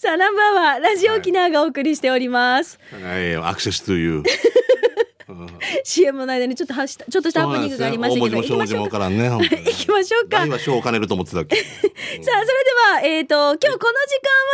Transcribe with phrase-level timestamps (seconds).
[0.00, 2.78] さあ、ナンバーはラジオ沖縄がお送りしております。
[3.02, 4.22] はい、アクセスという。
[5.82, 8.98] CM の間にちょっとはしちょっとしたハプニングがありましたけど、大文字も小文字もわか
[9.42, 10.38] 行きましょうか。
[10.38, 11.56] 何は賞を兼ねると思ってたっけ？
[11.98, 13.88] さあ、それでは、えっ、と、今日この時間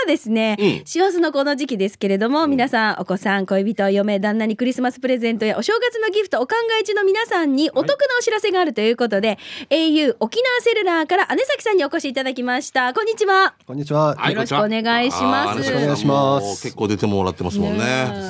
[0.03, 9.39] はですね、うん師走のこの時期ですけれども、皆さん、お子さん、恋人、嫁、旦那にクリスマスプレゼントやお正月のギフト、お考え中の皆さんにお得なお知らせがあるということで、
[9.71, 12.93] au 沖縄セルラーから姉崎さんにお越しいただきました。
[12.93, 13.55] こんにちは。
[13.67, 14.15] こんにちは。
[14.17, 17.85] はいよろしくお願いしますよろしくお願いします結構出てもらってますもんね。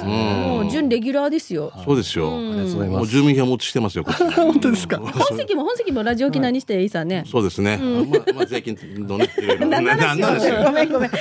[0.04, 1.72] もう、準レギュラーですよ。
[1.84, 2.36] そうですよ。
[2.36, 2.88] ありがとうございます。
[2.98, 4.04] もう住民票持ちしてますよ。
[4.36, 4.98] 本当ですか。
[4.98, 7.24] 本籍も本籍もラジオ沖縄にしていいさね。
[7.30, 7.78] そうですね。
[7.78, 9.28] まあ、まあ、税金のね。
[9.60, 10.62] なんなんですよ。
[10.64, 11.10] ごめんごめん。
[11.10, 11.14] 2019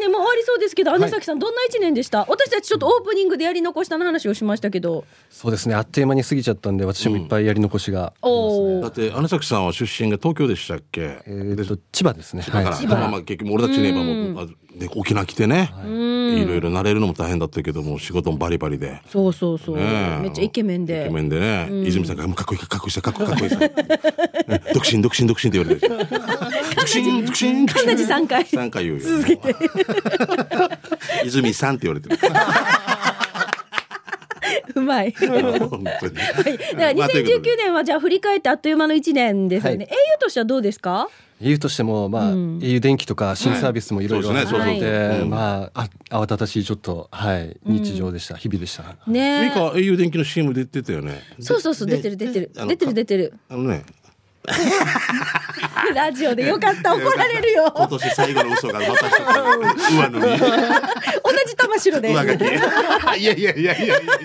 [0.00, 2.24] 年も終わりそうですけど、姉崎さんどんな一年でした？
[2.28, 5.04] 私たちちょっとオープニングでやり残したの話をしましたけど。
[5.30, 5.74] そうですね。
[5.74, 8.12] あっという間に過ぎちゃったんで、私もいっぱいやり残しが。
[8.82, 11.18] だって、姉崎さんは出身が東京でしたっけ？
[11.26, 12.42] えーと、千葉ですね。
[12.46, 12.86] だから、はい。
[12.86, 15.70] まあまあ、結局俺たちね、今もう、あね、沖縄来てね。
[16.36, 19.00] いろいろ慣れるのも大変だったけども、仕事もバリバリで。
[19.10, 19.76] そうそうそう。
[19.76, 21.10] めっちゃイケメンイケで。
[21.10, 25.88] メンでね、泉さんがもうかっこいいかっこいいさかっこいいかっこいい独身独身独身って言われて
[26.94, 28.44] る独身独身独身同じ3回。
[28.44, 29.04] 三回言うよ。
[31.24, 32.18] 泉さんって言われてる。
[34.74, 35.12] うまい。
[35.12, 35.84] 本当に。
[35.84, 36.00] だか
[36.76, 37.22] らまあとい。
[37.22, 39.84] うこと2019で年はじゃあ振り返ってあっという間の1年ですよね。
[39.84, 39.88] はい。
[40.18, 41.08] au としてはどうですか
[41.40, 48.36] ？au としても、まあ、au 電気とか新サービスもいろいろあって、そうですねそうそうそうまあ、あ慌ただしいちょっと、はい、日常でした。
[48.36, 48.84] 日々でした。
[49.10, 51.22] ねミカ au 電気の CM 出てたよね。
[51.40, 52.50] そうそうそう、出てる出てる。
[52.68, 53.34] 出てる出てる。
[53.48, 53.84] あのね
[55.94, 57.72] ラジオでよかった、怒られるよ。
[57.74, 58.92] 今年最後の嘘がまた
[59.90, 60.46] 上塗り 同
[61.46, 62.14] じ玉城です。
[62.14, 62.44] 上書き
[63.20, 64.16] いやいやいやいやいや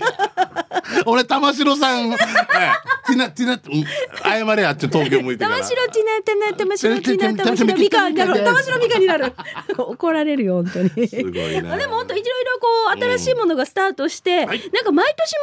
[1.05, 9.33] 俺玉城さん、ええティナティナうん謝れやって東京向いてから玉城ちなてな玉城ちな玉城みかんになる玉城みかんになる
[9.77, 14.57] 怒られるよ本当にすごいなでも本当いろいろこう新しいものがスタートして、なんか
[14.91, 15.33] 毎年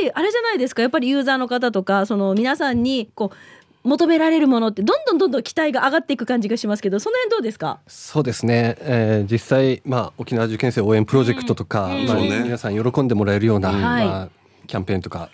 [0.00, 3.36] 毎年あれじゃないですかやっぱりユーザーの方とかその皆さんにこう
[3.84, 7.80] 求められるものってどんどんどんどん期待が上がっていく感じがしますけどその辺どうですか？
[7.86, 12.40] そうですね、えー実際、まあ、沖縄受験生応援プロジェクトとか、まあそうね。
[12.42, 14.06] 皆さん喜んでもらえるような、はい。
[14.06, 14.28] まあ、
[14.66, 15.28] キャンペーンとか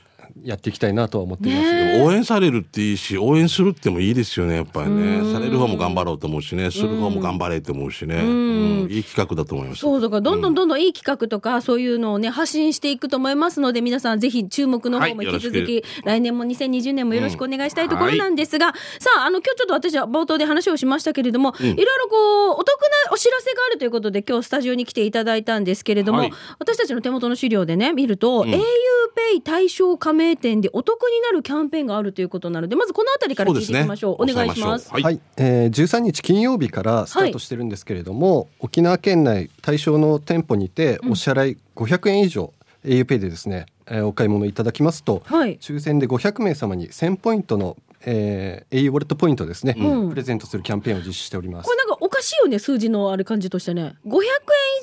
[0.45, 5.33] やっていきたいなとは思っています、ね応援されるっていいし応援するってもいいですよねやっぱりね。
[5.33, 8.89] される方も頑張ろうと思うしねする方も頑張れと思うしね、うん。
[8.91, 9.81] いい企画だと思います。
[9.81, 26.33] そうだからどんどんどんどんいい企画とかそういうのをね発信していくと思いますので皆さんぜひ注目の方もはい引き続き、よ来年も2020年もよろしくお願いしたいところなんですが、さああの今日ちょっと私は冒頭で話をしましたけれども、いろいろこうお得なお知らせがあるということで今日スタジオに来ていただいたんですけれども、はい。
[26.59, 34.23] 私たちの手元の資料でね見ると、auPay 対象加盟店でお得になるキャンペーンがあるということなのでまずこのあたりから聞いていきましょう。
[34.23, 34.91] お願いします。
[34.91, 42.53] はい、はい、えー、13日金曜日からスタートしてるんですけれども、沖縄県内対象の店舗にてお支払い500円以上
[42.85, 45.59] auPay でですね、えーお買い物いただきますと、はい。
[45.59, 50.11] 抽選で500名様に1000ポイントの、えー、au ウォレットポイントですね、うん。
[50.11, 51.67] プレゼントするキャンペーンを実施しております。
[51.67, 51.77] これ。
[51.77, 53.95] なんかおかしいよね数字のある感じとしてね。
[54.07, 54.25] 500円以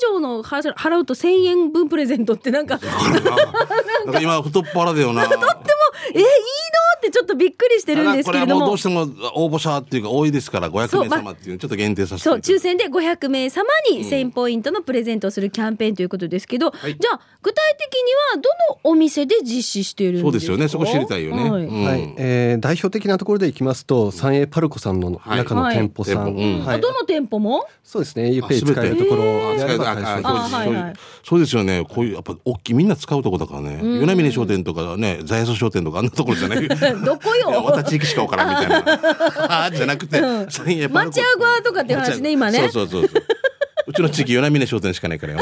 [0.02, 2.80] 上の払払うと1000円分プレゼントってなんか。
[4.06, 5.26] なんか今太っ腹だよな
[6.14, 6.30] えいいの？
[6.98, 8.56] ってちょっとびっくりしてるんですけれども。
[8.56, 9.02] はもうどうしても
[9.36, 12.60] 応募者っていうか多いですから500名様っていうのちょっと限定させてそういただいて。
[12.60, 16.72] 抽選で500名様に1000ポイントのプレゼントをするキャンペーンということですけど、い。
[16.72, 18.02] じゃあ具体的に
[18.36, 20.26] はどのお店で実施しているんですか？
[20.26, 20.68] そうですよね。
[20.68, 21.64] そこ知りたいよね、はい。
[21.64, 21.84] うん。
[21.84, 26.34] はい、えー代表的なところでいきますと、三栄パルコさんの中の店舗さん、はい。
[26.34, 26.66] 店舗うん。
[26.66, 26.76] はい。
[26.78, 27.68] あどの店舗も？
[27.84, 29.60] そうですね、auPay 使えるところで
[31.24, 33.78] そうですよねこういうやっぱ大きいみんな使うとこだからね。
[33.78, 36.68] 与那嶺商店とかねザヤソ商店とかあんなところじゃない。
[37.04, 37.50] どこよ？
[37.50, 39.72] いやまた地域しか分からんみたいな。
[39.72, 40.20] じゃなくて
[40.50, 42.60] 三栄パルコ町屋側とかっていう話ね今ね。
[42.60, 43.08] そうそうそう。
[43.08, 43.24] そう
[43.88, 45.40] うちの地域与那嶺商店しかないからよ。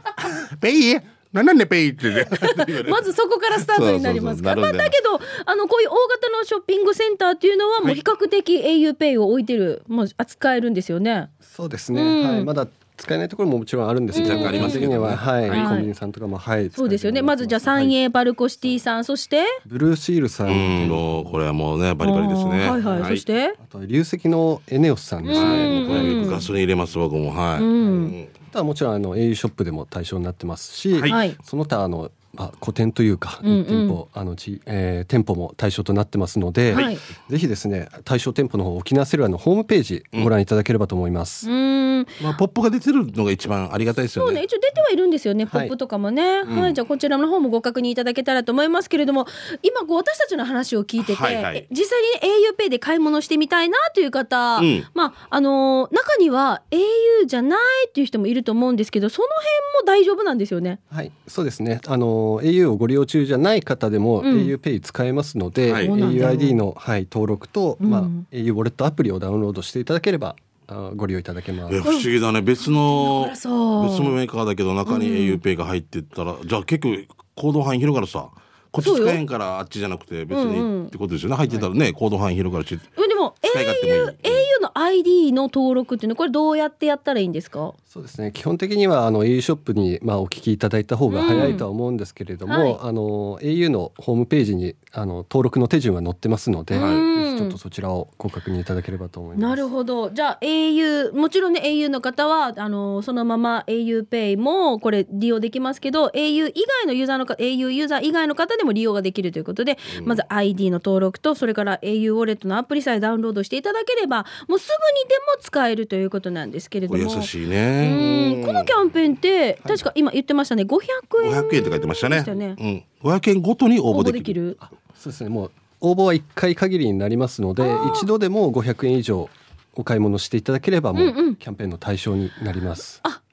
[0.60, 0.96] ペイ？
[1.32, 2.26] なんなんでペイってね。
[2.88, 4.54] まずそこからスタートになりますか。
[4.54, 4.72] ら。
[4.72, 11.28] だけど、あの、こういう大型のショッピングセンターっていうのは、もう比較的 auPay を置いてる、もう扱えるんですよね。
[11.40, 12.28] そうですね、うん。
[12.30, 12.66] はい、まだ
[12.98, 14.98] 使えないところももちろんあるんですけど、若干ありますけどね。
[14.98, 15.62] は、はい、はい。
[15.68, 17.22] コンビニさんとかも、はい、そうですよね。
[17.22, 20.50] まずじゃあ、三はい栄バルコシティさん、そして、ブルーシールさん、う
[20.86, 20.88] ん。
[20.88, 22.68] もうこれはもうねバリバリですね。
[22.68, 23.10] はいはい。
[23.10, 27.30] そして、あと流石のエネオスさんですね、ガソリン入れます僕も。
[27.30, 27.64] はい、ん。
[27.64, 28.28] うん。
[28.50, 31.00] あとはもちろんあの au ショップでも対象になってますし。
[31.44, 33.64] その他あのまあ、古典というか、うんうん。
[33.66, 36.96] 店舗あのち、えー店舗も対象となってますので、はい。
[37.28, 41.48] ぜひですね対象店舗の方沖縄セルラーのホームページご覧いただければと思います。
[41.50, 42.06] うーん。
[42.22, 44.44] まあ、ポップが出てるのが一番ありがたいですそうねよね。
[44.44, 46.74] 一応出てはいるんですよね、ポはいップとかもね、はい。
[46.74, 49.26] じゃあこちらの方もご確認いただけたらと思いますけれども
[49.62, 51.56] 今こう私たちの話を聞いてて、はいはい。
[51.56, 54.86] え実際にね auPay で買い物してみたいなという方、うん。
[54.94, 60.80] まああのー中には au じゃないっていう人もいると思うんですけどその辺も大丈夫なんですよね。
[60.90, 61.80] はい、そうですね。
[61.86, 70.36] あの au をご利用中じゃない方でも、うん auPay 使えますので、はい auID のはい登録と、まあうん au ウォレットアプリをダウンロードしていただければ
[70.66, 71.80] あご利用いただけますえ。
[71.80, 72.42] 不思議だね。
[72.42, 76.96] 別の別のメーカーだけど中に auPay が入ってったら、じゃあ結構
[77.34, 78.28] 行動範囲広がるさ。
[78.70, 81.36] こっち使えんからあっちじゃなくて別うんうんにってことですよね。
[81.36, 82.78] 入ってたらね、行動範囲広がるし。
[83.18, 87.74] も au, au の ID の登録っていうのはこれどうやってやったらいいんですか？
[87.86, 88.32] そうですね。
[88.32, 92.78] 基本的にはあの au ショップにまあお聞きいただいた方が早いとは思うんですけれども、うんはい。
[92.80, 97.38] あの au のホームページにあの登録の手順は載ってますので、はい。
[97.38, 99.42] ちょっとそちらをご確認いただければと思います。
[99.48, 100.10] なるほど。
[100.10, 114.72] じゃあ au もちろんね au の方はあのそのまま auPay もこれ利用できますけど au 以外のユーザーのか au ユーザー以外の方でも利用ができるということで、まず ID の登録とそれから au ウォレットのアプリさえダウンロードしていただければもうすぐ
[115.04, 118.42] にでも使えるということなんですけれども優しいうんね。
[118.46, 120.76] このキャンペーンって確か今言ってましたね500
[121.24, 122.24] 円500円って書いてましたね。
[122.58, 122.84] うん。
[123.02, 124.58] 500円ごとに応応募できる。
[124.58, 125.30] 募できるそうですね。
[125.30, 125.50] もう
[125.80, 127.62] 応募は1回限りになりますので、
[127.94, 129.30] 一度でも500円以上
[129.74, 133.00] お買い物していただければもうんうんうキャンペーンの対象になります。
[133.04, 133.27] あ、じゃあそうい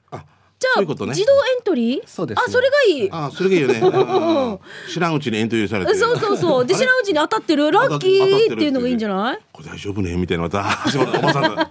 [0.82, 1.10] うことね。
[1.10, 2.02] 自動エントリー？
[2.06, 3.08] そうですねあそれがいい。
[3.10, 3.80] あ、それがいいよね。
[3.82, 4.58] うん。
[4.92, 5.94] 知らんうちにエントリーされて。
[5.94, 6.66] そうそうそう。
[6.66, 9.38] で、知らんうちに当たってる、ラッキーっていうのがいいんじゃない？
[9.52, 10.14] これ大丈夫ね？
[10.16, 11.12] みたいなまた始まる。
[11.18, 11.66] おばさんが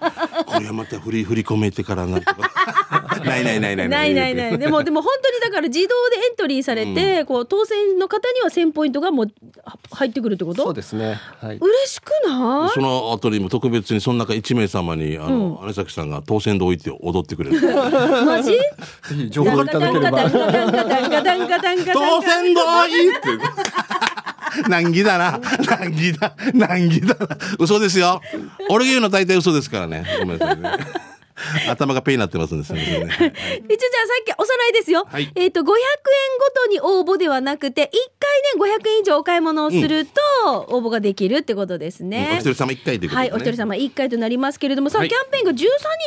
[0.45, 3.89] これはまた振り振り込めてからなんとかないないないない。
[3.89, 4.57] ないないない。
[4.57, 9.31] でも、でも本当にだから自動でエントリーされて、こう、当選の方には1000ポイントがもう
[9.63, 10.63] は入ってくるってこと？
[10.63, 11.19] そうですね。
[11.41, 11.57] はい。
[11.57, 12.69] 嬉しくない？
[12.73, 17.61] その後にも特別にその中1名様にあの、姉崎さんが当選で置いて踊ってくれる。
[18.25, 18.51] マジ？
[18.51, 18.59] ぜ
[19.15, 20.29] ひ情報いただければ。
[21.93, 23.27] 当選どいって。
[24.69, 25.39] 難儀だな。
[25.67, 26.33] 難儀だ。
[26.53, 27.37] 難儀だな。
[27.59, 28.21] 嘘ですよ。
[28.69, 30.05] 俺が言うの大体嘘ですからね。
[30.19, 30.69] ごめんなさいね
[31.69, 32.81] 頭がペイになってますんですね。
[32.85, 35.05] 一応じゃあさっきおさらいですよ。
[35.09, 37.87] はいえっ、と500円ごとに応募ではなくて1
[38.57, 40.11] 回ね500円以上お買い物をすると
[40.69, 42.29] 応募ができるってことですね。
[42.33, 43.43] お一人様一回ということはい、ですね。
[43.43, 45.55] お一人様1回となりますけれどもさあ、はいキャンペーンが13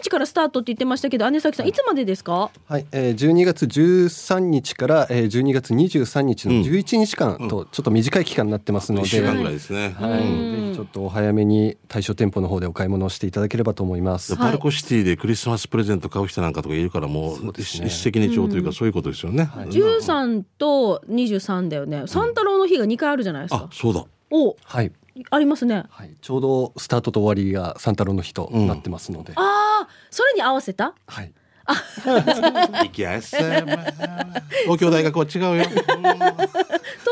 [0.02, 9.94] 日からスタートって言ってましたけど姉崎さんいつまでですか、はい、えー、12月13日から、えー、12月23日の11日間とちょっと短い期間になってますので、一週間ぐらいですね。
[9.98, 14.36] はい、ぜひちょっとお早めに対象店舗の方でお買い物をしていただければと思います。
[14.36, 19.50] パルコシティでクリスマスプレゼント買う人なんかとかいるからもう一一石二鳥というかそういうことですよね。
[19.52, 22.04] 13と23だよね。
[22.06, 24.06] 三太郎の日が2回あるじゃないですか、あそうだ。
[24.30, 24.90] おはい、
[25.28, 25.84] ありますね。
[25.90, 30.94] はい、ちょうどスタートと終わりが三太郎の日となってますので、ああそれに合わせた？
[31.06, 31.34] はい、
[31.66, 33.38] 行きやすい。
[34.64, 35.50] 東京大学は違うよ。
[35.52, 35.60] うん。
[35.60, 35.68] 東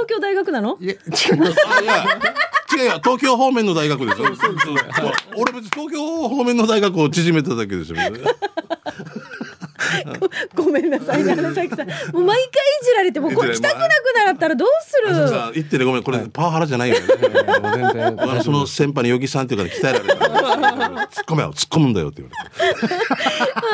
[0.09, 0.79] 京大学なの？
[0.81, 1.57] いえ違います。
[1.69, 2.05] あいや
[2.77, 4.29] 違うよ東京方面の大学ですよ。
[5.37, 7.99] 俺別に東京方面の大学を縮めただけですよ。
[10.55, 12.49] ごめんなさいね花崎さんもう毎回い
[12.85, 13.91] じられてもうこれ来たくなく
[14.27, 15.29] なったらどうする？
[15.29, 17.07] さあ言ってねごめんこれパワハラじゃないよね。
[17.07, 20.27] もう全然あのその先輩のヨギさんっていうから鍛えられた。
[21.07, 23.66] 突っ込めよ突っ込むんだよって言われて。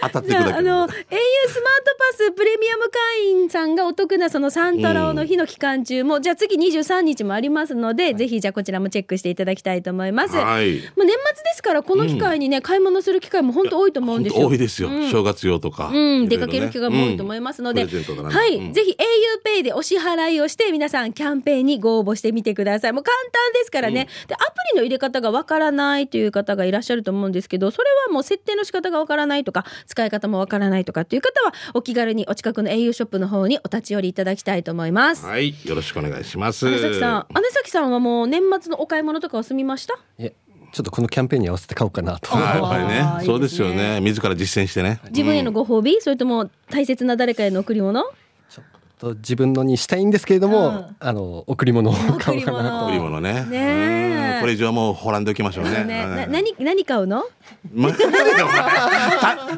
[0.00, 10.36] 当たっていくだけあの au スマートパスプレミアム会員さんがお得なその三太郎の日の期間中も、じゃあ次23日もありますので、ぜひじゃあこちらもチェックしていただきたいと思います。
[10.36, 10.76] はい。
[10.96, 14.42] もう年末ですからこの機会にね、買い物する機会も本当多いと思うん本ですよ。
[14.42, 14.88] 当多いですよ。
[15.10, 15.88] 正月用とか。
[15.88, 17.88] うん、ね出かける機会も多いと思いますので、は
[18.46, 22.92] い、うんぜひ auPay でお支払いをして皆さんキャンペーンにご応募してみてください。
[22.92, 24.08] もう簡単ですからね。
[24.26, 24.44] で、アプ
[24.74, 35.26] リの入れ方がわからないという方がいらっしゃると思うんですけど、それはもう設定の仕方がわからないとか、使い方もわからないとかっていう方は、お気軽にお近くの au ショップの方にお立ち寄りいただきたいと思います。
[35.26, 36.70] はいよろしくお願いします。
[36.70, 39.94] 姉崎さん、姉崎さんはもう年末のお買い物とかは済みました？
[39.94, 40.34] いえ
[40.72, 42.30] ちょっとこのキャンペーンに合わせて買おうかなと。
[42.30, 42.86] はいやっぱり
[43.20, 45.00] ねそうですよね自ら実践してね。
[45.10, 48.02] 自分へのご褒美、それとも大切な誰かへの贈り物？
[49.02, 52.86] と自分のにしたいんですけれども、うんあの贈り物を買おうかなと。
[52.86, 53.44] 贈り物ね。
[53.46, 55.84] ねこれ以上はもうほらんでおきましょうね。
[55.84, 57.24] ね、うんな何何買うの？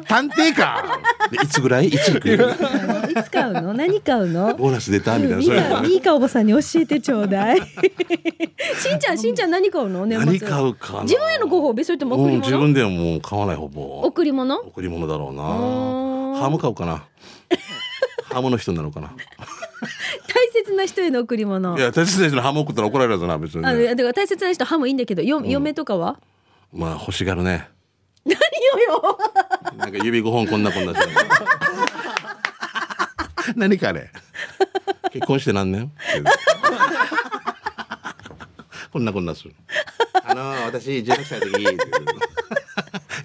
[0.07, 0.99] 探偵か。
[1.29, 1.89] でいつぐらい？
[1.89, 2.29] いつ行く？
[3.11, 3.73] いつ買うの？
[3.75, 4.55] 何買うの？
[4.55, 5.81] ボーナス出たみたいな。
[5.81, 7.57] ミいミカおばさんに教えてちょうだい
[8.81, 10.07] しんちゃんしんちゃん何買うの？
[10.07, 11.01] 年末何買うかな。
[11.03, 14.01] 自分へのご褒美それとも贈うんり物、自分ではもう買わないほぼ。
[14.01, 14.57] 贈り物？
[14.59, 15.43] 贈り物だろうな。
[15.43, 17.03] ーハム買おうかな。
[18.35, 19.13] ハムの人になろうかな？
[20.63, 21.77] 切な人への贈り物。
[21.77, 26.19] いや大切な人のハム送ったら怒られるぞな別に、あのね、だから大切な人ハムいいんだけどよ、嫁とかは？
[26.73, 27.69] まあ欲しがるね。
[28.25, 28.39] 何よ。
[28.93, 29.17] よ
[29.77, 30.93] なんか指5本こんなこんな
[33.55, 34.09] 何かあれ。
[35.11, 35.89] 結婚して何年？
[38.91, 39.55] こんなこんなする。
[40.23, 41.63] あの私16歳の時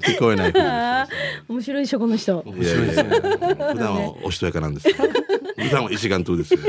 [0.00, 0.52] 聞こえない
[1.48, 2.44] 面白いでしょこの人。
[2.46, 4.88] いやいやいや普段はおしとやかなんです。
[4.92, 6.60] 普段は石岩島ですよ。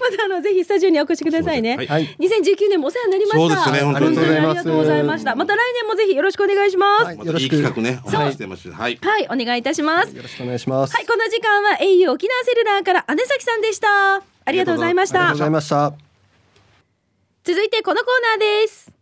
[0.00, 1.86] またあのぜひスタジオにお越しくださいね、はい。
[1.86, 2.16] はい。
[2.18, 3.38] 2019年もお世話になりました。
[3.38, 4.16] そうですね本当に。
[4.16, 5.34] 本ありがとうございました。
[5.34, 7.04] また来年もぜひよろしくお願いします。
[7.04, 8.70] はい、はいよろしくいい企画ねお待ちしてます。
[8.70, 8.98] はい。
[9.30, 10.14] お願いいたします。
[10.14, 10.94] よろしくお願いします。
[10.94, 14.22] はいこの時間は au 沖縄セルラーから姉崎さんでした。
[14.44, 15.20] ありがとうございました。
[15.20, 16.08] ありがとうございました。
[17.44, 18.97] 続いてこのコーナーです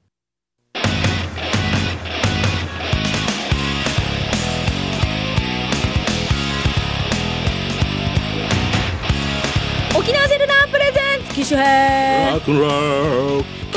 [9.98, 12.38] 沖縄セルラープレゼンツ機種編。
[12.42, 12.52] こ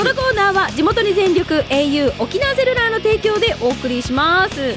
[0.04, 4.74] のコーナーは地元に全力 au 沖縄セルラーの提供でお送りします。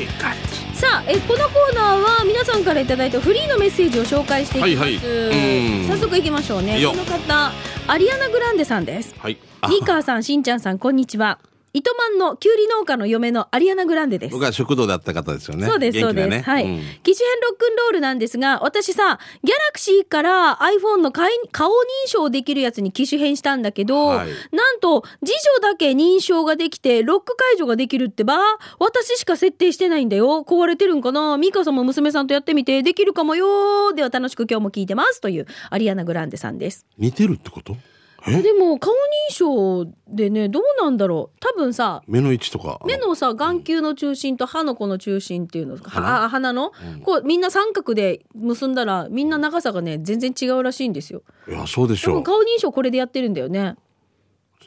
[0.73, 5.81] さあえこのコーナーは皆さんからいただいたフリーのメッセージを紹介していきます、はいはい。
[5.81, 5.87] うん。
[5.87, 6.79] 早速いきましょうね。
[6.79, 6.91] よ。
[6.91, 7.51] この方
[7.87, 9.13] アリアナ・グランデさんです。
[9.17, 9.37] はい。
[9.67, 11.39] ミーカーさん、しんちゃんさん、こんにちは。
[11.73, 14.31] 糸満のキュウリ農家の嫁のアリアナ・グランデです。
[14.31, 16.43] 僕は食堂だった方ですよねそうです、そうです。
[16.43, 16.65] はい。
[16.65, 21.73] うん機種編ロックンロールなんですが、私さ、ギャラクシーから iPhone の顔顔認
[22.07, 28.37] 証できるやつに機種変したんだけど、はいなんと、次女だけ認証ができて、ロック解除ができるってば、
[28.77, 30.45] 私しか設定してないんだよ。
[30.47, 31.37] 壊れてるんかな？
[31.37, 35.21] ミカさんも娘さんとやってみて、できるかもよでは楽しく今日も聞いてます。
[35.21, 36.85] という、アリアナ・グランデさんです。
[36.99, 37.73] 似てるってこと？
[37.73, 37.92] え
[38.25, 38.93] でも、顔
[39.29, 41.37] 認証でね、どうなんだろう。
[41.41, 42.79] 多分さ、目の位置とか。
[42.85, 46.71] 目のさ眼球の中心と歯のこの中心っていうの鼻はあ鼻の、
[47.03, 51.23] こうみんな三角で結んだらみんな長さがね全然違うらしいんですよ。
[51.49, 52.23] いやそうでしょう。
[52.23, 53.75] 顔認証これでやってるんだよね。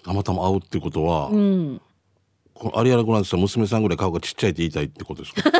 [0.05, 1.81] たまたま会うってことは、うん。
[2.53, 5.51] このアリアナ・グランデさん娘さんぐらい顔がちっちゃいって言いたいってことですか？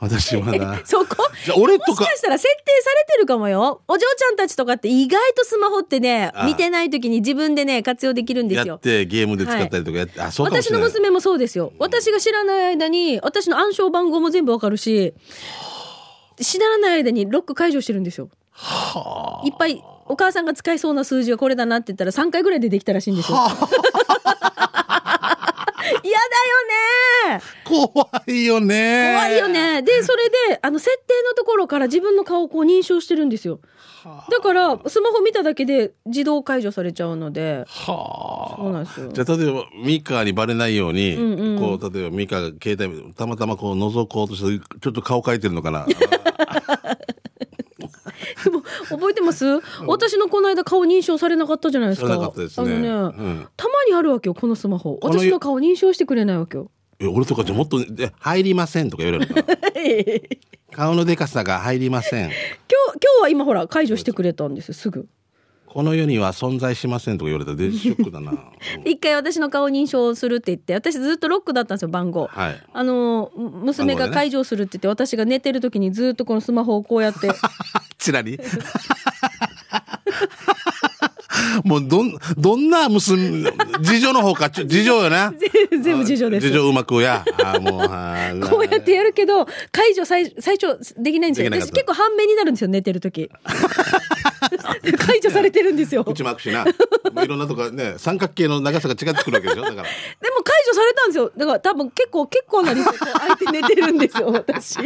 [0.00, 0.80] 私まだ。
[0.84, 1.16] そこ？
[1.44, 1.90] じゃあ俺とか。
[1.92, 3.82] もしかしたら設定されてるかもよ。
[3.86, 6.46] お嬢ちゃんたちとかって意外とスマホってねああ。
[6.46, 8.74] 見てない時に自分でね活用できるんですよ。
[8.74, 11.72] やってゲームで使ったりとかやって、あそう私の娘もそうですよ。
[11.78, 15.14] 私が知らない間に私の暗証番号も全部わかるし
[16.40, 18.30] 知らない間にロック解除してるんですよ。
[19.44, 23.38] いっぱいお母さんが使いそうな数字がこれだなって言ったら3回ぐらいでできたらしいんですよ。
[26.02, 27.42] 嫌だよね。
[27.64, 29.14] 怖いよね。
[29.14, 29.82] 怖いよね。
[29.82, 33.60] でそれであの設定のところから自分の顔をこう認証してるんですよ。
[34.30, 37.64] だからスマホ見ただけで自動解除されちゃうので。
[37.66, 39.08] はそうなんですよ。
[39.10, 41.58] あじゃあ例えばミカにバレないように、うんうん。
[41.58, 45.86] こう例えばミカが携帯たまたまこう覗こうとしてちょっと顔描いてるのかな？
[48.44, 49.44] でも覚えてます？
[49.86, 52.08] 私のこの間顔認証されなかったじゃないですか。
[52.08, 52.72] されなかったですね。
[52.72, 53.48] あのね、うん。
[53.56, 54.98] たまにあるわけよこのスマホ。
[55.02, 56.70] 私の顔認証してくれないわけよ。
[56.98, 59.58] え俺とかじゃもっとで入りませんとか言われるから
[60.70, 62.24] 顔のでかさが入りません。
[62.26, 62.34] 今日
[62.68, 65.08] 今日は今ほら解除してくれたんですよすぐ。
[65.66, 68.34] この世には存在しませんとか言われたらデジショックだな、う
[68.82, 72.60] ん一回私の顔認証するって言って私ずっとロックだったんですよ番号、はい。
[72.72, 77.30] あの娘が解除するって言って私が寝てる時にずっとこのスマホをこうやって。
[77.98, 78.40] ちらり
[81.64, 83.50] もうどんどんな娘
[83.82, 85.32] 次女の方かちょ次女よな
[85.82, 86.46] 全部事情です。
[86.48, 87.24] 次女うまくや。
[87.42, 91.50] あもうあーこうやってやるけど解除最最初できないんですよ。
[91.60, 93.30] 私結構半目になるんですよ寝てる時。
[95.06, 96.02] 解除されてるんですよ。
[96.02, 96.64] でも口巻くしな。
[97.22, 99.62] いろんなとこね三角形の長さが違ってくるわけでしょ？
[99.62, 99.88] だから。
[100.42, 101.30] 解除されたんですよ。
[101.36, 104.78] だから多分結構結構な率でこう相手寝てるんですよ私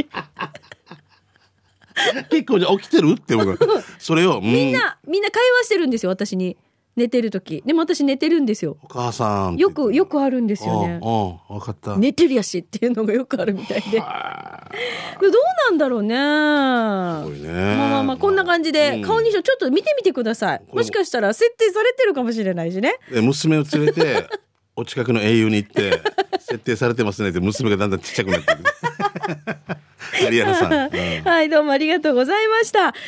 [2.30, 3.58] 結構じゃあ起きてるって僕
[3.98, 6.56] それをみみんなみんな会話してるんですよ私に。
[6.96, 7.62] 寝てる時。
[7.66, 8.76] でも私寝てるんですよ。
[8.82, 11.00] お母さんよくよくあるんですよね。
[11.02, 11.38] うんうん。
[11.58, 13.98] 分かった、寝てるやしっていうのがよくあるみたいで。
[15.20, 15.32] どう
[15.70, 16.14] なんだろうね。
[16.14, 17.76] すごいね。
[17.76, 19.02] まあまあまあこんな感じでうん。
[19.02, 20.62] 顔認証ちょっと見てみてください。
[20.72, 22.94] もしかしたら設定されてるかもしれないしね。
[23.10, 24.28] で娘を連れて
[24.76, 26.00] お近くの英雄に行って
[26.40, 28.58] 設定されてますねって娘がだんだんちっちゃくなってる
[30.54, 32.78] さん、うんはい、どうもありがとうございました。
[32.78, 32.98] さあ、このコ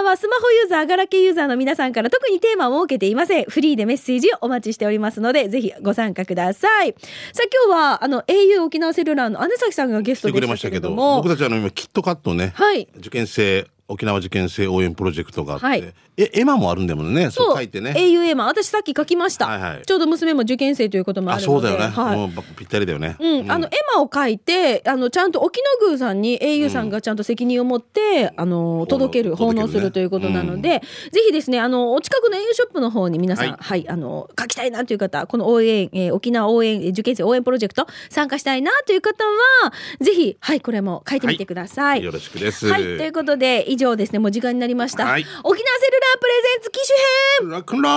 [0.00, 3.44] ーナーはスマホユーザー、ガラケーユーザーの皆さんから特にテーマを設けていません。
[3.44, 6.94] フリーでメッセージをお待ちしておりますので、ぜひご参加ください。
[7.32, 12.88] さあ、今日は、あの、au 沖縄セルラーの姉崎さんがゲストでしけましたたけども僕、たちあの今キットカットね、はい。
[12.98, 17.30] 受験生沖縄受験生応援プロジェクトがあって、はいえ、エマもあるんだもんね。
[17.30, 17.56] そう。
[17.56, 17.92] 書いてね。
[17.96, 19.82] au エマ私さっき書きました、はいはい。
[19.86, 21.68] ちょうど娘も受験生ということもああ、るので。
[21.68, 21.94] そうだよね。
[21.94, 22.16] はい。
[22.16, 23.16] もうぴったりだよね。
[23.18, 42.04] うん、あのエマを書いてあのちゃんと沖野宮さんに au さんがちゃんと責任を持って、あの届ける奉奉納納するということなので、ぜひですねあのお近くの au ショップの方に皆さん、ははいいあの書きたいなという方この応援、えー沖縄応援えー受験生応援プロジェクト参加したいなという方はぜひはいこれも書いてみてください。
[42.04, 42.66] よろしくです。
[42.68, 44.18] はい、ということで以上ですね。
[44.18, 45.22] もう時間になりました、はい。
[45.44, 47.90] 沖縄セルラープレゼンツ機種編ラックンロ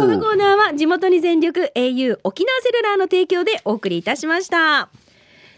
[0.00, 4.88] このコーナーは地元に全力 au 沖縄セルラーの提供でお送りいたしました。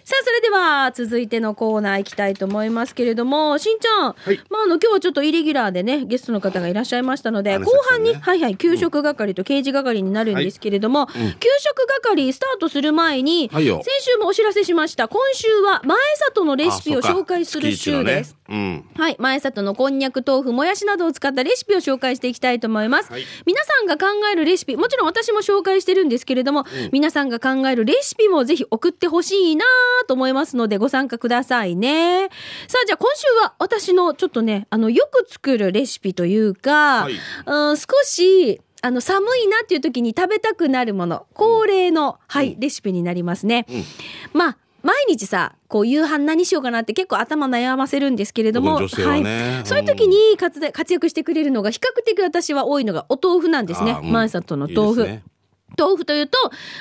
[0.05, 4.41] さあ、それでは続いてのコーナー行きたいと思いますけれども、しんちゃん、はい。
[4.51, 11.15] まあ、あの、今日はちょっとイレギュラーでね、ゲストの方がいらっしゃいましたので、後半に、ねはいはい、給食係と刑事係になるんですけれども、給
[11.59, 13.83] 食係スタートする前に、はいよ。
[13.85, 18.35] 先週もお知らせしました、今週は前里のレシピを紹介する週です。
[18.35, 18.85] 月一のね。
[18.97, 19.17] はい。
[19.19, 23.13] 前里のこんにゃく、豆腐、もやしなどを使ったレシピを紹介していきたいと思います。
[23.13, 23.25] はい。
[23.47, 29.65] 皆さんが考えるレシピ、もちろん私も紹介してるんですけれども、皆さんが考えるレシピもぜひ送ってほしいな
[30.07, 32.29] と思いますので、ご参加くださいね。
[32.69, 37.15] さあ、じゃあ今週は私のちょっとね、あの、よく作るレシピというか、はい。
[37.47, 43.67] うん、少し、あの、寒いなっていう時に食べたくなるもの、恒例の、はい、レシピになりますね。
[44.33, 49.61] まあ、毎日さ、こう夕飯何しようかなって結構頭悩ませるんですけれども、はね。
[49.63, 53.93] い、そういう時に活躍してくれるのが比較的私は多いのがお豆腐なんですね。
[53.93, 54.01] あ。
[54.01, 54.13] ーうん。
[54.13, 55.07] 前里の豆腐。
[55.07, 55.19] いい
[55.79, 56.39] 豆腐というと、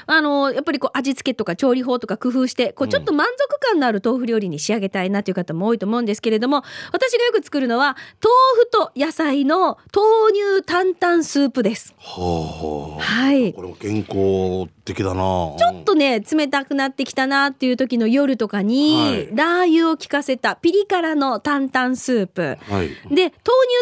[0.08, 11.94] あの、やっぱりこう味付けとか調理法とか工夫して、こうちょっと満足感のある豆腐料理に仕上げたいなという方も多いと思うんですけれども、私がよく作るのは、豆腐と野菜の豆乳担々スープです。
[11.98, 13.02] はあ。
[13.02, 13.54] はい。
[13.54, 15.56] これも健康的だな。
[15.58, 22.58] ちょっとね、冷たくなってきたなっていう時の夜とかに、はいラー油を効かせたピリ辛の担々スープ。
[22.70, 22.90] はい。
[22.90, 23.34] で、豆乳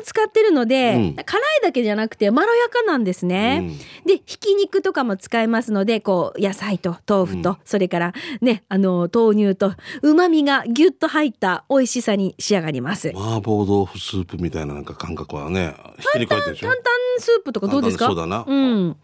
[0.04, 3.72] 使ってるので、うん辛いだけじゃなくてまろやかなんですね。
[4.06, 13.10] で、ひき肉とかも使えますので、こう、野菜と豆腐と、それからね、あの、豆乳と、旨味がギュッと入った美味しさに仕上がります。
[13.16, 16.70] 麻婆豆腐スープみたいななんか感覚はね、ひっくり返ってるでしょ？
[16.72, 16.78] 担。
[17.18, 18.08] 々スープとかどうですか？
[18.08, 18.96] そうだなうん。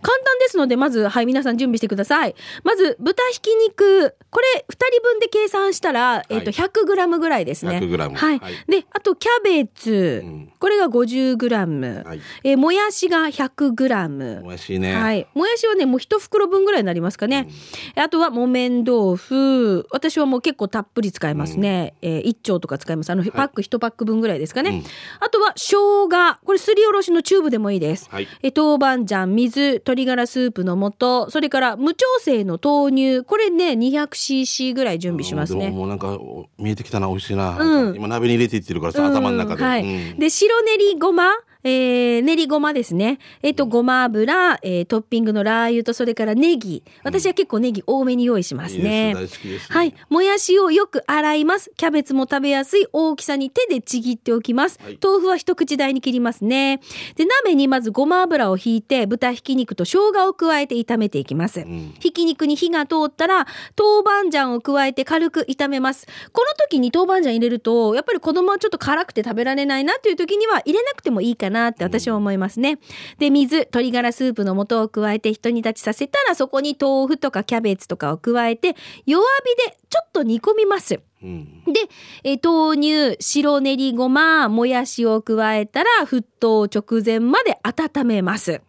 [0.00, 2.34] 簡単ですので、まず、はい、皆さん準備してください。
[2.64, 4.14] まず、豚ひき肉。
[4.30, 7.78] これ、2人分で計算したら、えっ、と、100グラムぐらいですね。
[7.78, 8.38] 100グラムはい。
[8.38, 10.22] はいで、あと、キャベツ。
[10.24, 12.02] んこれが50グラム。
[12.06, 14.42] はいえーもやしが100グラム。
[14.44, 14.94] 美味しいね。
[14.94, 15.26] はい。
[15.34, 17.48] もやしはね、もう一袋分ぐらいになりますかね。
[17.96, 19.86] あとは木綿豆腐。
[19.90, 21.94] 私はもう結構たっぷり使いますね。
[22.02, 23.10] えー一丁とか使います。
[23.10, 24.70] あの、パック一パック分ぐらいですかね。
[24.70, 24.84] うん
[25.20, 25.76] あとは生
[26.08, 26.08] 姜。
[26.44, 28.08] これすりおろしのチューブでもいいです。
[28.10, 33.24] はいえー豆板醤、水、鶏ガラスープの素、それから無調整の豆乳。
[33.24, 35.78] これね、200cc ぐらい準備しますねでも。
[35.78, 37.58] もうなんかお見えてきたな美味しいな。
[37.58, 39.62] うん今鍋に入れていってるからさ、頭の中で。
[39.62, 39.82] うんはい。
[39.82, 41.32] うんで、白練りごま、
[41.64, 43.18] えー、練りごまですね。
[43.42, 46.84] えっ、と、ごま油、えー、トッピングのラー油と、それからネギ。
[47.02, 49.14] 私は結構ネギ多めに用意しますね。
[49.68, 49.94] はい。
[50.08, 51.72] もやしをよく洗います。
[51.76, 54.78] キャベツも食べやすい大きさに手でちぎっておきます。
[54.82, 56.80] はい豆腐は一口大に切りますね。
[57.16, 61.60] で、鍋にまずごま油をひいて、豚ひき肉と生姜を加えて炒めていきます。
[61.60, 66.06] んひき肉に火が通ったら、豆板醤を加えて軽く炒めます。
[66.32, 72.78] この時に豆板醤入れると、やっぱり子供はちょっと辛くて食べられないなっていう時には入れなくてもいいかなって私は思いますね。
[73.18, 81.00] で、水、鶏ガラスープの素を加えて一煮立ちさせたら、そこに豆腐とかキャベツとかを加えて、弱火でちょっと煮込みます。
[81.22, 81.64] うん。
[81.64, 81.80] で、
[82.22, 88.60] えー豆乳、白練りごま、もやしを加えたら、沸騰直前まで温めます。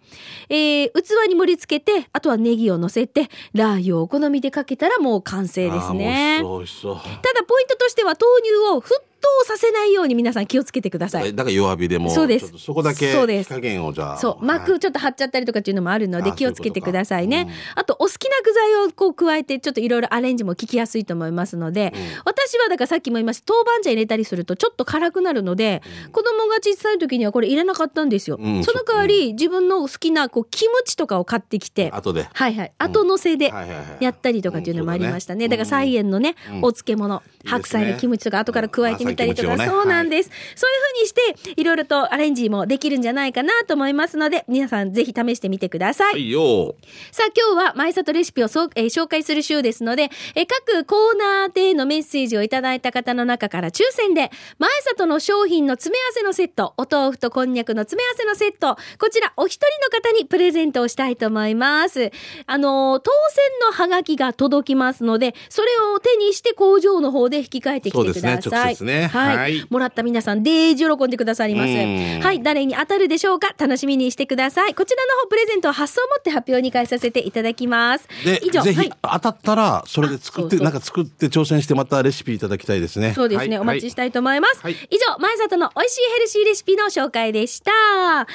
[0.50, 6.40] えー器に盛り付けて、あとはネギを乗せて、ラー油をお好みでかけたらもう完成ですね。
[6.42, 11.36] ただ、ポイントとしては、豆乳を沸騰させないように皆さん気をつけてください。
[11.36, 12.54] だから弱火でもそうです。
[12.58, 13.50] そこだけそうです。
[13.50, 14.18] 火加減をじゃあ。
[14.18, 14.60] そう、はい。
[14.60, 17.50] 膜ちょっと張っちゃったりとかっていうのもあるのであ気をつけてくださいね。
[17.76, 21.94] あと、お好きな具材をこう加えて、ちょっといろいろアレンジも聞きやすいと思いますので、
[22.26, 28.38] 私はだからさっきも言いました、豆板醤入れたりするとちょっと辛くなるので、子供が小さい時にはこれ入れなかったんですよ。
[28.40, 32.28] うんその代わり、自分の好きなこうキムチとかを買ってきて、後で。
[32.32, 33.52] はいはい、後乗せで
[34.00, 35.46] やったりとかっていうのもありましたね。
[35.46, 36.58] うんだから菜園のね、うん。
[36.64, 40.30] お漬物、白菜のキムチとか後から加えてみたりとか、うんそうなんです。
[40.56, 46.14] そういう風にして、いろいろとアレンジもできるんじゃないかなと思いますので、皆さんぜひ試してみてください。
[46.14, 46.76] はいよ
[47.12, 62.12] さあ今日は前里レシピをそう、えー紹介する週ですので、えー各コーナーでのメッセージををいただいた方の中から抽選で、前里の商品の詰め合わせのセット、お豆腐とこんにゃくの詰め合わせのセット、こちらお一人の方にプレゼントをしたいと思います。
[62.46, 68.42] あのー当選のハガキが届きますので、それを手にして工場の方で引き換えてきてください。
[68.42, 69.38] そうですね直接ねはい。
[69.38, 71.70] はいもらった皆さん、デージ喜んでくださります。
[71.70, 72.42] うんはい。
[72.42, 73.54] 誰に当たるでしょうか？
[73.58, 74.74] 楽しみにしてください。
[74.74, 78.08] こちらの方、プレゼントは発送をもって発表に返させていただきます。
[78.26, 78.92] で以上、ぜひはい。
[79.02, 84.62] 当たったらそれで作ってあそうそうなんか作って挑戦してまたレシピいただきたいですねそうですね、はいお待ちしたいと思います。
[84.62, 87.72] はい以上、前里の美味しいヘルシーレシピの紹介でした。
[87.72, 87.76] さ
[88.22, 88.26] あ、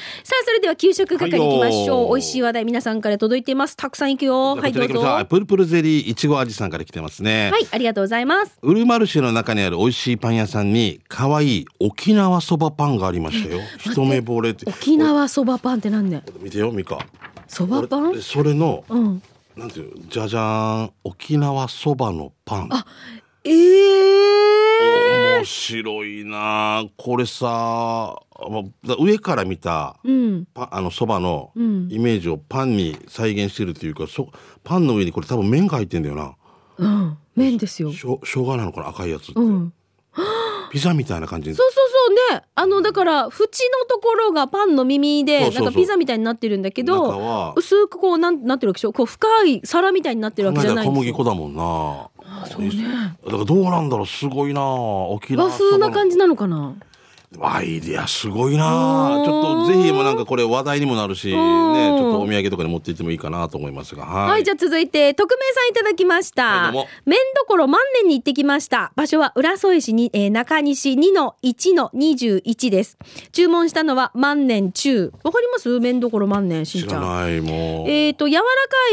[0.45, 2.15] それでは給食係行きましょう。
[2.15, 3.77] 美味しい話題皆さんから届いています。
[3.77, 4.57] たくさん行くよ。
[4.57, 5.25] はい、どうぞ。
[5.29, 8.59] プルプルゼリーいちご味さんから来てますねい、ありがとうございます。
[8.63, 13.61] ウルマルシェの中にある美味しいパン屋さんに可愛い沖縄そばパンがありましたよ。
[13.79, 14.65] 一目惚れって。
[14.69, 16.99] 沖縄そばパンってなんね見てよミカ。
[17.49, 18.11] そばパン？
[18.11, 19.23] 俺それのうん。
[19.57, 22.69] なんていうじゃじゃーん沖縄そばのパン。
[23.45, 26.79] ええ面白いな。
[26.79, 30.47] あこれさまあ上から見たうん。
[30.53, 31.89] パンあのそばのうん。
[31.91, 34.29] イメージをパンに再現してるっていうかそ
[34.63, 36.35] パンの上にこれ多分麺が入ってんだよな。
[36.79, 37.19] うん。
[37.37, 37.93] 麺ですよ。
[37.93, 39.73] しょ生姜なのかな赤いやつって、うん。
[40.75, 41.51] ピザみたいな感じ？
[41.51, 42.43] にそうそうそうね。
[42.57, 43.29] あの、だから、縁の
[43.89, 50.91] ところがパンの耳で、なんかピザみたいになってるんだけ中ど、は薄くこう、なん、なってるわけでしょこう、深い皿みたいになってるわけじゃない小。
[50.91, 52.11] 麦粉だもんな。
[52.51, 52.73] そうね。
[53.25, 54.07] だからどうなんだろう。
[54.07, 56.75] すごいな沖縄和風な感じじなのかな？
[57.41, 66.45] アイディアすごいなうんちょっとぜひもうなんかこれ話題にもなるしねちうんょっとお土産とかに持って行ってもいいかなと思いますがはい、はい、じゃあ続いて、匿名さんいただきました。
[66.45, 68.93] はいどうも麺どころ万年に行ってきました。
[68.97, 72.99] 場所は浦添市に、えー中西2の1の21です。
[73.33, 75.13] 注文したのは万年中。
[75.23, 75.81] わかります？
[75.81, 76.89] 麺どころ万年、しんちゃん。
[76.89, 78.47] 知らないもう、えっ、と、柔らか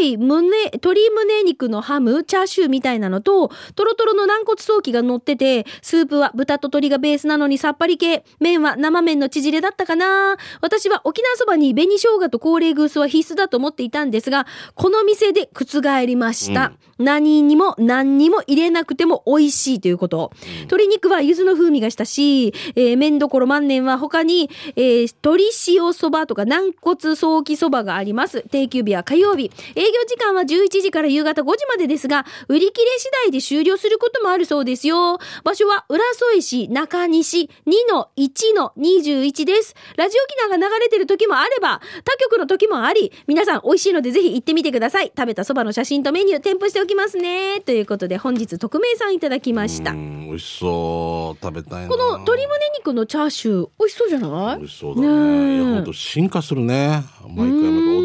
[0.03, 8.23] い胸、鶏胸肉のハム、チャーシューみたいなのと、トロトロの軟骨ソーキが乗ってて、スープは豚と鶏がベースなのにさっぱり系。
[8.39, 16.73] 麺は生麺の縮れだったかな私は沖縄そばに紅生姜と高麗グースは必須だと思っていたんですが、この店で覆りました。
[16.97, 20.31] 何にも何にも入れなくても美味しいということ。
[20.61, 28.43] 鶏肉は柚子の風味がしたし、えー麺どころ万年は他に、えー鶏塩そばとか軟骨ソーキそばがあります。
[28.49, 29.51] 定休日は火曜日。
[29.75, 35.17] 営業時間は11時から夕方5時までですが、売り切れ次第で終了することもあるそうですよ。
[35.43, 38.20] 場所は浦添市中西2の1
[38.55, 39.73] の21です。
[39.97, 45.11] ラジオ機能が流れてる時もあれば、他局の時もあり、皆さん美味しいのでぜひ行ってみてください。
[45.17, 47.61] 食べたそばの写真とメニュー添付しておきますね。
[47.61, 49.91] ということで本日匿名さんいただきました。
[49.91, 54.57] うん美味しそう食べたいなこの鶏胸肉のチャーシュー美味しそうじゃない？
[54.59, 57.59] 美味しそうだねねえいや本当進化するね毎回毎回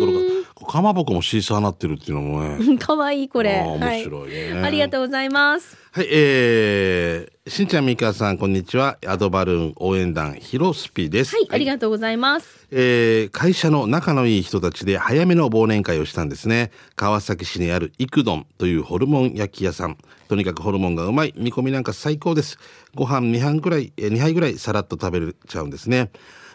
[0.09, 3.63] 驚かかまぼこもシーサーなってるっていうのもね かわいいこれ。
[3.65, 5.77] 面白いねはありがとうございます。
[5.97, 12.67] はい、えー、しんちゃんみかさんこんにちはアドバルーン応援団ヒロスピですはい、ありがとうございます。
[12.71, 16.71] えー会社の仲のいい人たちで早めの忘年会をしたんですね。
[16.97, 19.97] 川崎市にあるイクドンというホルモン焼き屋さん。
[20.29, 21.33] とにかくホルモンがうまい。
[21.35, 22.59] 煮込みなんか最高です。
[22.95, 26.11] ご飯2杯ぐらい、えー2杯ぐらいさらっと食べれちゃうんですね。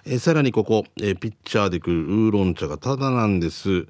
[0.06, 3.88] えーさらにここ、えーピッチャーで来るウーロン茶がタダなんです。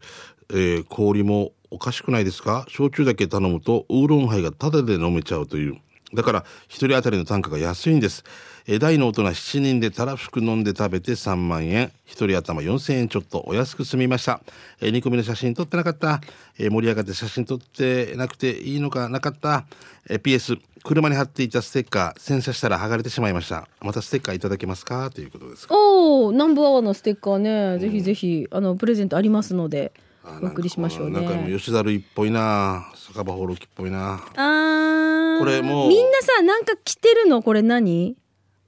[0.49, 2.65] えー氷もおかしくないですか？
[2.69, 5.77] 焼酎だけ頼むとウーロンハイがタダで飲めちゃうという。
[6.13, 8.23] だから一人当たりの単価が安いんです。
[8.67, 11.91] え大の大人7人でたらふく飲んで食べて3万円。
[12.05, 14.41] 一人頭4000円ちょっとお安く済みました。
[14.81, 16.19] えー煮込みの写真撮ってなかった。
[16.59, 19.65] え盛り上がって写真撮ってなくていいのかなかった。
[20.09, 23.69] え PS、車に貼っていたステッカー、洗車したら剥がれてしまいました。
[23.81, 25.09] またステッカーいただけますか？
[25.11, 25.65] ということです。
[25.69, 31.33] おお、南部アワーのステッカーね、ぜひぜひ、あの、プレゼントありますので、お送りしましょうなんか。
[31.49, 34.23] 吉田類っぽいな酒場放浪記っぽいな。
[34.35, 35.39] あー。
[35.39, 37.41] これもうみんなさ、なんか着てるの？
[37.41, 38.15] これ何？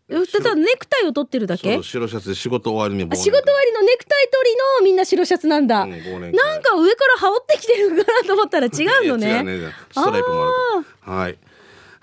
[0.09, 1.81] えただネクタイを取ってるだけ？
[1.81, 5.83] 白シャツで仕事終わりに仕事終わりのネクタイ取りのみんな白シャツなんだ。
[5.83, 6.01] うんなん
[6.61, 8.69] か上から羽織ってきてるかなと思ったら違
[9.05, 9.41] うのね。
[9.41, 11.37] うねストライプもあるはい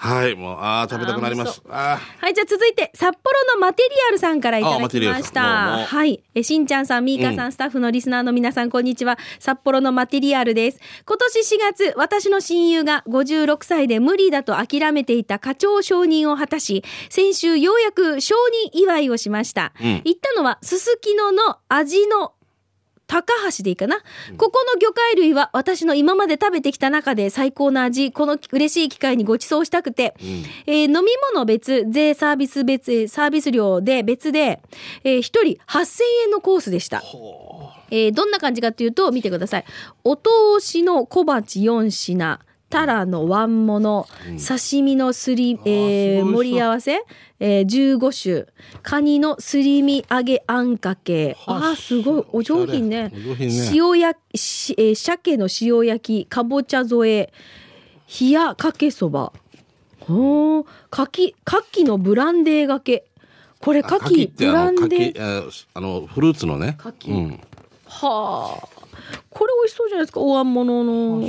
[0.02, 5.76] はいもうあー食べたくなりますあはい、じゃあ続いて、札幌のマテリアルさんからいただきました。
[5.76, 6.22] もはい。
[6.34, 9.18] え、しんちゃんさん、みーかさん、スタッフのリスナーの皆さん、こんにちは。
[9.38, 10.80] 札幌のマテリアルです。
[11.04, 18.34] 今年4月、私の親友が56歳で無理だと諦めていた課長承認を果たし、先週ようやく承
[18.64, 19.72] 認祝いをしました。
[19.82, 22.32] うん行ったのは、すすきのの味の
[23.10, 23.96] 高橋でいいかな、
[24.36, 30.14] ここの魚介類は私の今まで食べてきた中で最高の味、この嬉しい機会にご馳走したくて、
[30.66, 34.62] えー飲み物別、税サービス別、えーサービス料で別で、
[35.02, 37.02] えー、1人8000円のコースでした。
[37.90, 39.64] えーどんな感じかっていうと、見てください。
[40.04, 42.38] お通しの小鉢4品、
[42.70, 44.06] タラのワンモノ、
[44.38, 47.04] 刺身のすり、えー、盛り合わせ、
[47.40, 51.36] えー、15種、カニのすり身揚げあんかけ。
[51.46, 53.10] あーすごい、お上品ね。
[53.12, 57.32] 品ね塩焼き、しえー鮭の塩焼き、かぼちゃ添え、
[58.20, 59.32] 冷やかけそば。
[59.98, 63.04] ほー、かき、かきのブランデーがけ。
[63.58, 65.66] これ、あかき、ブランデー。
[65.74, 67.40] あのフルーツのね柿うん
[67.86, 68.79] はあ。
[69.30, 71.20] これ美味しそうじゃないですか、お椀物の。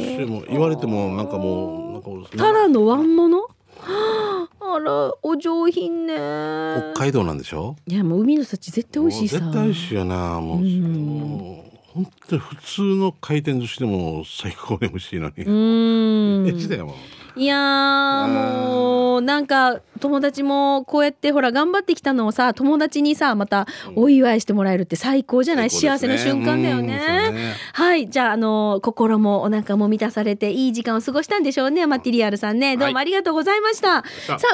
[0.50, 3.42] 言われてもなんかもうなんかタラの椀物？
[3.42, 3.48] は
[4.62, 6.16] ああら、お上品ね。
[6.16, 7.76] 北海道なんでしょ？
[7.88, 9.40] いや、もう海の幸絶対美味しいさ。
[9.40, 16.48] 絶対美味しいよなもうもう本当に普通の回転寿司でも最高に美味しいのにうーん。
[16.48, 16.96] エッチだよもう
[17.36, 26.34] いやーもうなんか友達もこうやってほら頑張ってきたのをさ友達にさまたお祝いしてもらえるって最高じゃない、幸せ最高ですね。
[26.34, 26.98] な瞬間だようんね
[27.32, 27.54] ね。
[27.74, 28.10] はい。
[28.10, 31.86] じゃああの心もお腹も満たされていい時間を過ごしたんでしょうね。
[31.86, 32.78] マテリアルさんね。
[32.78, 34.48] どうもありがとうございました、さあこのコ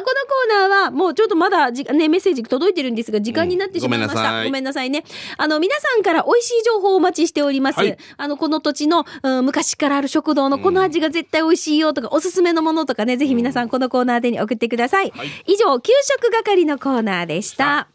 [0.66, 4.26] ーナーはもうちょっとまだじ、ね、メッセージ届いてるんですが時間になってしまいました、うん。
[4.26, 4.46] ごめんなさい。
[4.46, 5.04] ごめんなさいね。
[5.38, 7.98] あの皆さんから美味しい情報をお待ちしております、はい。
[8.18, 15.14] あのこの土地の、うん昔からある食堂のこの味が絶対美味しいよとか、おすすめのものとかねぜひ皆さんこのコーナーでに送ってください、
[15.46, 17.88] 以上給食係のコーナーでした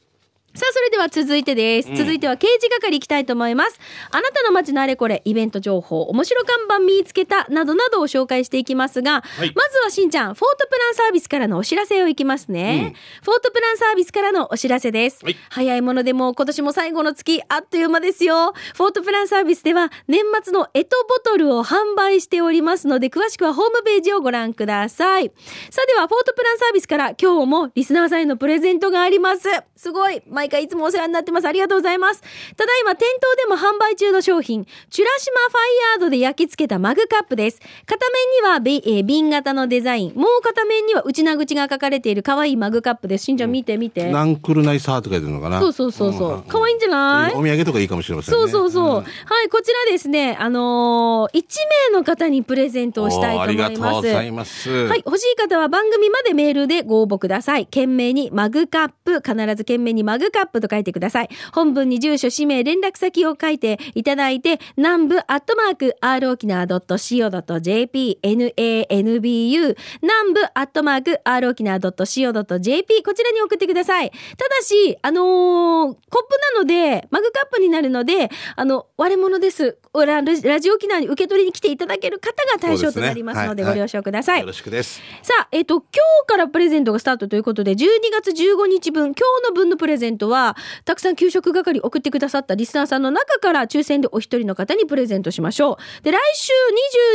[0.54, 1.94] さあ、それでは続いてです。
[1.96, 3.80] 続いては刑事係行きたいと思います。
[4.10, 12.94] あなたの街のあれこれ、イベント情報、面白看板見つけた、などなどを紹介していきますが、いまずはしんちゃん、フォートプランサービスからのお知らせをいきますね。
[13.22, 15.24] フォートプランサービスからのお知らせです。
[15.24, 18.52] はい早いものでも今年も最後の月、あっという間ですよ。
[18.74, 25.30] フォートプランサービスでは、年末のエトボトルを販売しておりますので、詳しくはホームページをご覧ください。
[25.70, 29.48] さあでは、フォートプランサービスから今日もリスナーさんへのプレゼントがあります。
[29.76, 30.22] すごい。
[30.42, 31.46] 毎回いつもお世話になってます。
[31.46, 32.20] ありがとうございます。
[32.56, 35.52] ただいま店頭でも販売中の商品、チュラシマファイ
[35.92, 37.60] ヤードで焼き付けたマグカップです。
[37.86, 38.04] 片
[38.42, 43.26] 面にはび、えー瓶型のデザイン、もう片面には内な口が書かれている可愛いマグカップです。
[43.26, 44.10] しんちゃん見て見て。
[44.10, 46.44] ナンクルナイサーとか言ってるのかなそうそうそうそう。
[46.48, 47.34] 可愛いんじゃない？
[47.36, 48.84] お土産とかいいかもしれませんねそうそうそう。
[48.84, 49.02] んは
[49.44, 51.44] い、こちらですね、あのー、1
[51.92, 53.68] 名の方にプレゼントをしたいと思います。
[53.68, 57.66] ありがとうございますはい、欲しい方は番組までメールでご応募ください。
[57.66, 61.28] 懸命にマグカップ、必ず懸命にマグカップと書いてください。
[61.52, 74.10] 本文に住所、氏名、連絡先を書いていただいて、南部アットマーク、r 沖縄 .co.jp、nanbu、南部アットマーク、r 沖縄 .co.jp、こちらに送ってください。
[74.10, 74.16] た
[74.48, 79.78] だし、あのーコップなので、マグカップになるので、あの、割れ物です。
[79.94, 84.40] ララジオ沖縄に受け取りに来ていただける方が対象となりますので、ご了承ください。
[84.40, 85.84] よろしくですさあ、えっ、と、今
[86.24, 87.76] 日からプレゼントがスタートということで、12
[88.12, 96.02] 月15日分、今日の分のプレゼントは、たくさん給食係送ってくださったリスナーさんの中から抽選でお一人の方にプレゼントしましょう。
[96.02, 96.52] で、来週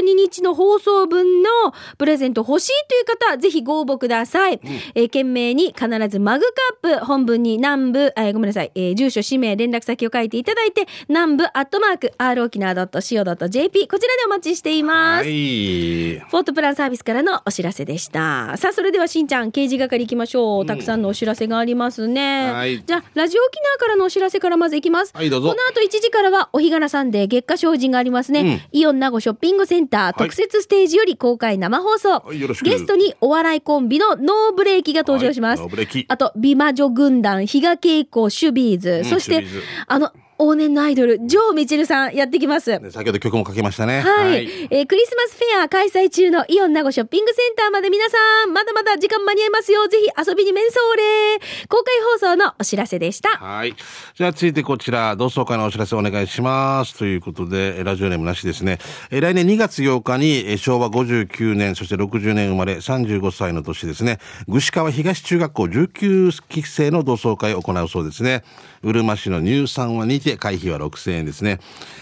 [0.05, 1.49] 22日の放送分の
[1.97, 4.59] プレゼント欲しいという方、ぜひご応募ください。
[4.95, 15.23] えー懸命に必ずマグカップ、本文に南部、えーごめんなさい、えー住所、氏名、連絡先を書いていただいて、南部アットマーク、r 沖縄 .co.jp、こちらでお待ちしています。
[15.23, 18.55] はいフォートプランサービスからのお知らせでした。
[18.57, 20.65] さあ、それではしんちゃん、刑事係行きましょう。
[20.65, 22.51] たくさんのお知らせがありますね。
[22.51, 25.11] はいじゃあ、ラジオ沖縄からのお知らせからまず行きます。
[25.15, 28.67] はいどうぞこの後1時からは、お日柄さんで月下精進がありますね。
[28.71, 32.09] イオン名護ショッピングセンター、特設ステージより公開生放送。
[32.11, 35.59] はいゲストにお笑いコンビのノーブレーキが登場します。
[35.59, 39.43] はいノーブレーキあと、美魔女軍団、比嘉恵子、シュビーズ、んそして
[39.87, 42.79] あの、往年のアイドル、ジョー・ミチルさんやってきます。
[42.79, 49.87] ね先ほど曲もかけましたねはい、えークリスマスフェア開催中のイオン名護ショッピングセンターまで皆さん、まだまだ時間間に合いますよ。
[49.87, 51.39] ぜひ遊びに面相礼。
[51.67, 53.29] 公開放送のお知らせでした。
[53.29, 53.75] はい。
[54.15, 56.97] じゃあ、続いてこちら、同窓会のお知らせお願いします。
[56.97, 58.79] ということで、えラジオネームなしですね。
[59.09, 64.19] え来年2月8日に、え昭和59年、そして60年生まれ、35歳の年ですね。
[64.49, 68.43] 串川東中学校19期生の同窓会を行うそうですね。
[68.83, 71.59] うるま市の入産はにて、会費は6000円ですね。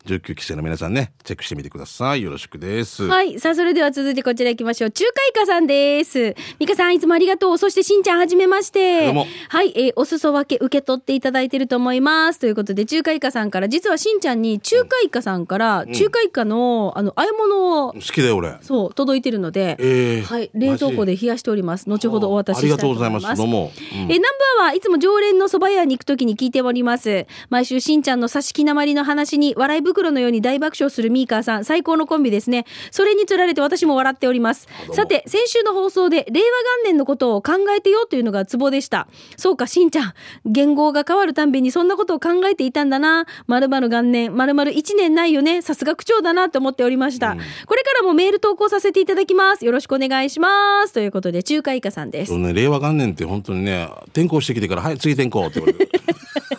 [0.07, 2.21] 19期生の皆さんね、チェックしてみてください。
[2.21, 3.03] よろしくです。
[3.03, 3.39] はい。
[3.39, 4.91] さあ、それでは続いてこちら行きましょう。
[4.91, 6.33] 中華イカさんです。
[6.59, 7.57] ミカさん、いつもありがとう。
[7.57, 9.05] そして、しんちゃん、はじめまして。
[9.05, 9.73] どうもはい。
[9.75, 12.39] えーお裾分け受け取っていただいてると思います。
[12.39, 18.55] ということで、中華イカさんから、実はしんちゃんに中華イカさんから、中華イカの、あの、和え物を、好きだよ、俺。
[18.61, 20.49] そう、届いてるので、えーはい。
[20.53, 21.89] 冷蔵庫で冷やしております。
[21.89, 23.25] 後ほどお渡ししたいと思います。
[23.27, 24.21] ありがとうございますどうもうんえーナン
[24.57, 27.25] バーはいつも常連の蕎麦屋に行くときに聞いております。
[27.49, 32.65] 毎週しんちゃんの差し木なまりの話に笑い袋のように大爆笑するミーカーさん、最高のコンビですね。
[32.91, 34.67] それにつられて私も笑っております。
[34.93, 36.45] さて、先週の放送で令和元
[36.85, 39.07] 年のことを考えてよというのがツボでした。
[39.37, 40.13] そうか、しんちゃん。
[40.45, 43.25] 言語が変わるたんびにそんなことを考えていたんだな。
[43.47, 45.63] 〇〇元年、〇〇1年ないよね。
[45.63, 47.35] さすが区長だなと思っておりました。
[47.65, 49.65] これからもメール投稿させていただきます。
[49.65, 50.93] よろしくお願いします。
[50.93, 52.37] ということで、中華イカさんです。
[52.37, 55.89] ね、令和元年って本当にね、転校してきてから、はい、次転校って言われる。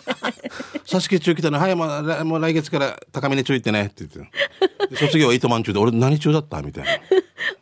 [0.89, 4.87] 差し付け中来たの、はい、もう来もう来月から高めに中行ってねって言って。
[4.89, 6.61] で卒業は糸満中で、俺何中だった？
[6.61, 6.89] みたいな。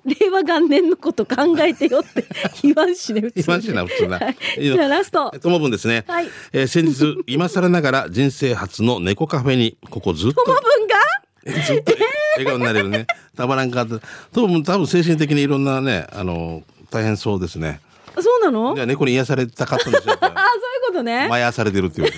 [0.22, 2.24] 令和元年のこと考えてよって
[2.63, 4.20] 言わんしね、普 言わんしな普通な
[4.60, 5.30] じゃあラスト。
[5.42, 6.06] ともぶんですね。
[6.08, 10.44] はいえー先日、今更ながら人生初の猫カフェに、ここずっと。
[10.44, 11.94] ともぶんがずっと
[12.38, 13.08] 笑顔になれるね。
[13.36, 14.00] たまらんかった。
[14.34, 17.82] 多分、多分精神的にいろんなね、あの、大変そうですね。
[18.16, 18.74] あそうなの？
[18.74, 20.16] じゃあ猫に癒されたかったんですよ。
[20.22, 20.42] あ、そういう
[20.88, 21.28] ことね。
[21.28, 22.12] まやされてるっていう。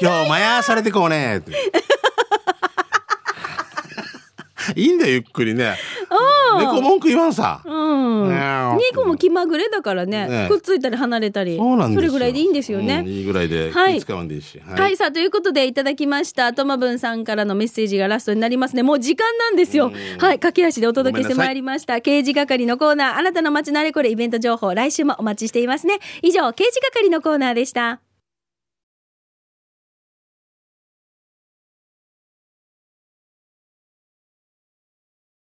[0.00, 1.52] 今日まやされてこうねって。
[4.76, 5.76] いいんだよ、ゆっくりね。
[6.58, 7.62] 猫文句言わんさ。
[7.64, 8.28] うん。
[8.28, 8.38] ね
[8.92, 11.56] 猫も気まぐれだからねねくっついたり離れたり。
[11.56, 12.00] そうなんですよ。
[12.00, 12.98] それぐらいでいいんですよね。
[12.98, 14.60] うんいいぐらいではい気使わんでいいし。
[14.64, 16.52] はい、さあ、ということでいただきました。
[16.52, 18.82] ともぶんさんからのメッセージがラストになりますね。
[18.82, 19.92] もう時間なんですよ。
[20.18, 22.00] はい、駆け足でお届けしてまいりました。
[22.00, 25.98] 刑事係のコーナー、あなたの街のあれこれイベント情報、来週もお待ちしていますね。
[26.22, 28.00] 以上、刑事係のコーナーでした。